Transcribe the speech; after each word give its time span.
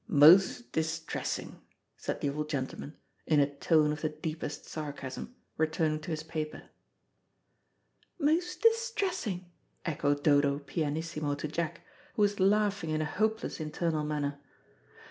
"Most 0.07 0.71
distressin'," 0.71 1.59
said 1.95 2.21
the 2.21 2.31
old 2.31 2.49
gentleman, 2.49 2.97
in 3.27 3.39
a 3.39 3.45
tone 3.47 3.91
of 3.91 4.01
the 4.01 4.09
deepest 4.09 4.65
sarcasm, 4.65 5.35
returning 5.57 5.99
to 5.99 6.09
his 6.09 6.23
paper. 6.23 6.71
"Most 8.17 8.63
distressin'," 8.63 9.45
echoed 9.85 10.23
Dodo 10.23 10.57
pianissimo 10.57 11.35
to 11.35 11.47
Jack, 11.47 11.81
who 12.15 12.23
was 12.23 12.39
laughing 12.39 12.89
in 12.89 13.01
a 13.03 13.05
hopeless 13.05 13.59
internal 13.59 14.03
manner. 14.03 14.39